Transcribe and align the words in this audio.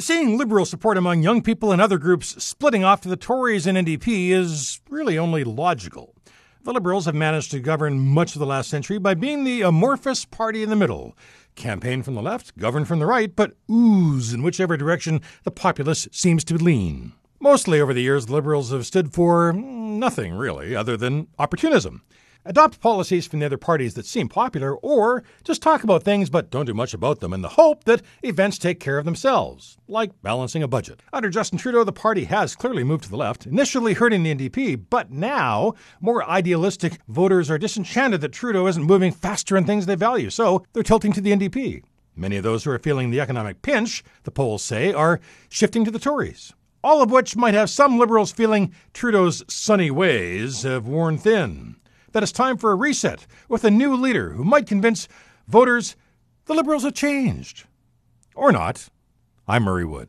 seeing 0.00 0.38
Liberal 0.38 0.64
support 0.64 0.96
among 0.96 1.22
young 1.22 1.42
people 1.42 1.72
and 1.72 1.80
other 1.80 1.98
groups 1.98 2.42
splitting 2.42 2.84
off 2.84 3.00
to 3.02 3.08
the 3.08 3.16
Tories 3.16 3.66
and 3.66 3.76
NDP 3.76 4.30
is 4.30 4.80
really 4.88 5.18
only 5.18 5.44
logical. 5.44 6.14
The 6.62 6.72
Liberals 6.72 7.06
have 7.06 7.14
managed 7.14 7.50
to 7.52 7.60
govern 7.60 8.00
much 8.00 8.34
of 8.34 8.38
the 8.38 8.46
last 8.46 8.70
century 8.70 8.98
by 8.98 9.14
being 9.14 9.44
the 9.44 9.62
amorphous 9.62 10.24
party 10.24 10.62
in 10.62 10.70
the 10.70 10.76
middle. 10.76 11.16
Campaign 11.54 12.02
from 12.02 12.14
the 12.14 12.22
left, 12.22 12.56
govern 12.58 12.84
from 12.84 12.98
the 12.98 13.06
right, 13.06 13.34
but 13.34 13.56
ooze 13.70 14.32
in 14.32 14.42
whichever 14.42 14.76
direction 14.76 15.20
the 15.44 15.50
populace 15.50 16.08
seems 16.12 16.44
to 16.44 16.54
lean. 16.54 17.12
Mostly 17.38 17.80
over 17.80 17.94
the 17.94 18.02
years, 18.02 18.30
Liberals 18.30 18.70
have 18.70 18.86
stood 18.86 19.12
for 19.12 19.52
nothing 19.52 20.34
really, 20.34 20.74
other 20.74 20.96
than 20.96 21.28
opportunism 21.38 22.02
adopt 22.44 22.80
policies 22.80 23.26
from 23.26 23.40
the 23.40 23.46
other 23.46 23.58
parties 23.58 23.94
that 23.94 24.06
seem 24.06 24.28
popular, 24.28 24.74
or 24.76 25.22
just 25.44 25.62
talk 25.62 25.84
about 25.84 26.02
things 26.02 26.30
but 26.30 26.50
don't 26.50 26.66
do 26.66 26.74
much 26.74 26.94
about 26.94 27.20
them 27.20 27.32
in 27.32 27.42
the 27.42 27.50
hope 27.50 27.84
that 27.84 28.02
events 28.22 28.58
take 28.58 28.80
care 28.80 28.98
of 28.98 29.04
themselves, 29.04 29.78
like 29.88 30.10
balancing 30.22 30.62
a 30.62 30.68
budget. 30.68 31.00
Under 31.12 31.28
Justin 31.30 31.58
Trudeau, 31.58 31.84
the 31.84 31.92
party 31.92 32.24
has 32.24 32.56
clearly 32.56 32.84
moved 32.84 33.04
to 33.04 33.10
the 33.10 33.16
left, 33.16 33.46
initially 33.46 33.94
hurting 33.94 34.22
the 34.22 34.34
NDP, 34.34 34.84
but 34.90 35.10
now 35.10 35.74
more 36.00 36.28
idealistic 36.28 36.98
voters 37.08 37.50
are 37.50 37.58
disenchanted 37.58 38.20
that 38.20 38.32
Trudeau 38.32 38.66
isn't 38.66 38.82
moving 38.82 39.12
faster 39.12 39.56
in 39.56 39.64
things 39.64 39.86
they 39.86 39.94
value, 39.94 40.30
so 40.30 40.64
they're 40.72 40.82
tilting 40.82 41.12
to 41.12 41.20
the 41.20 41.32
NDP. 41.32 41.82
Many 42.16 42.36
of 42.36 42.42
those 42.42 42.64
who 42.64 42.70
are 42.70 42.78
feeling 42.78 43.10
the 43.10 43.20
economic 43.20 43.62
pinch, 43.62 44.02
the 44.24 44.30
polls 44.30 44.62
say, 44.62 44.92
are 44.92 45.20
shifting 45.48 45.84
to 45.84 45.90
the 45.90 45.98
Tories. 45.98 46.52
All 46.82 47.02
of 47.02 47.10
which 47.10 47.36
might 47.36 47.54
have 47.54 47.68
some 47.68 47.98
Liberals 47.98 48.32
feeling 48.32 48.74
Trudeau's 48.94 49.44
sunny 49.48 49.90
ways 49.90 50.62
have 50.62 50.88
worn 50.88 51.18
thin 51.18 51.69
that 52.12 52.22
it's 52.22 52.32
time 52.32 52.56
for 52.56 52.72
a 52.72 52.76
reset 52.76 53.26
with 53.48 53.64
a 53.64 53.70
new 53.70 53.94
leader 53.94 54.30
who 54.30 54.44
might 54.44 54.66
convince 54.66 55.08
voters 55.46 55.96
the 56.46 56.54
Liberals 56.54 56.84
have 56.84 56.94
changed. 56.94 57.64
Or 58.34 58.50
not. 58.50 58.88
I'm 59.46 59.64
Murray 59.64 59.84
Wood. 59.84 60.08